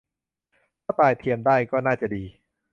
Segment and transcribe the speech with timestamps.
[0.83, 2.23] ถ้าตายเทียมได้ ก็น่าจะดี